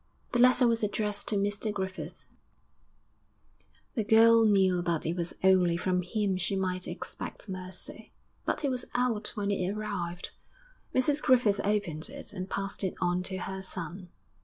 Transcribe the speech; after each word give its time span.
The 0.31 0.39
letter 0.39 0.65
was 0.67 0.81
addressed 0.83 1.27
to 1.27 1.35
Mr 1.35 1.71
Griffith; 1.71 2.25
the 3.93 4.03
girl 4.03 4.45
knew 4.47 4.81
that 4.81 5.05
it 5.05 5.15
was 5.15 5.35
only 5.43 5.77
from 5.77 6.01
him 6.01 6.37
she 6.37 6.55
might 6.55 6.87
expect 6.87 7.47
mercy; 7.47 8.11
but 8.43 8.61
he 8.61 8.67
was 8.67 8.85
out 8.95 9.27
when 9.35 9.51
it 9.51 9.69
arrived. 9.71 10.31
Mrs 10.95 11.21
Griffith 11.21 11.61
opened 11.63 12.09
it, 12.09 12.33
and 12.33 12.49
passed 12.49 12.83
it 12.83 12.95
on 12.99 13.21
to 13.21 13.37
her 13.37 13.61
son. 13.61 14.09